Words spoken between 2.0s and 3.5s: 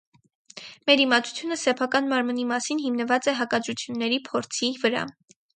մարմնի մասին հիմնված է